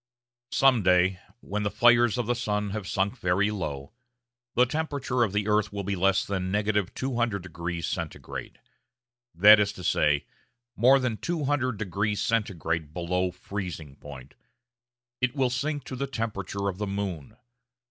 Some 0.51 0.81
day, 0.81 1.19
when 1.41 1.61
the 1.61 1.69
fires 1.69 2.17
of 2.17 2.25
the 2.25 2.33
sun 2.33 2.71
have 2.71 2.87
sunk 2.87 3.19
very 3.19 3.51
low, 3.51 3.93
the 4.55 4.65
temperature 4.65 5.21
of 5.21 5.31
the 5.31 5.47
earth 5.47 5.71
will 5.71 5.83
be 5.83 5.95
less 5.95 6.25
than 6.25 6.51
200° 6.51 7.83
C.: 8.47 8.51
that 9.35 9.59
is 9.59 9.71
to 9.73 9.83
say, 9.83 10.25
more 10.75 10.97
than 10.97 11.17
two 11.17 11.43
hundred 11.45 11.77
degrees 11.77 12.19
Centigrade 12.19 12.95
below 12.95 13.29
freezing 13.29 13.95
point. 13.97 14.33
It 15.21 15.35
will 15.35 15.51
sink 15.51 15.83
to 15.83 15.95
the 15.95 16.07
temperature 16.07 16.67
of 16.67 16.79
the 16.79 16.87
moon. 16.87 17.37